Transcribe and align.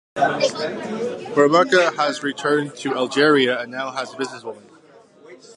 Boulmerka 1.35 1.95
has 1.95 2.23
returned 2.23 2.73
to 2.77 2.95
Algeria 2.95 3.59
and 3.61 3.71
is 3.71 3.77
now 3.77 3.89
a 3.89 4.03
businesswoman. 4.07 4.63